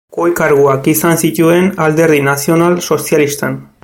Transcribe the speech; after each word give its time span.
Goi-karguak 0.17 0.87
izan 0.93 1.19
zituen 1.27 1.69
Alderdi 1.87 2.23
Nazional 2.31 2.79
Sozialistan. 2.89 3.63